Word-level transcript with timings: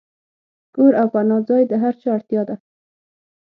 کور 0.75 0.93
او 1.01 1.07
پناه 1.13 1.41
ځای 1.49 1.63
د 1.67 1.73
هر 1.83 1.93
چا 2.01 2.09
اړتیا 2.15 2.41
ده. 2.49 2.55